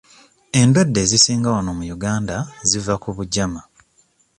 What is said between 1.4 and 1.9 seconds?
wano mu